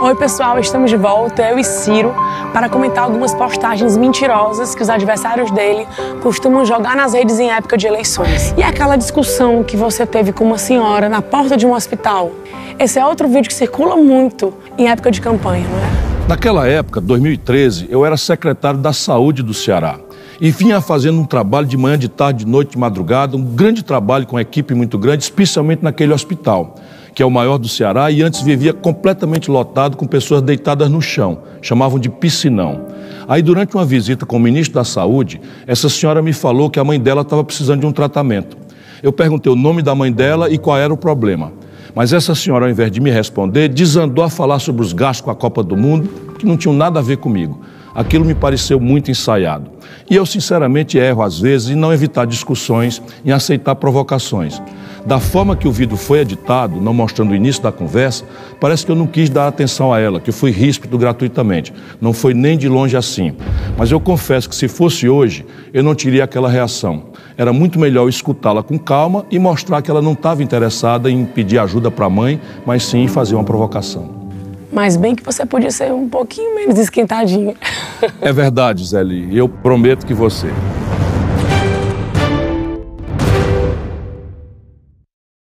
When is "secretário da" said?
18.16-18.92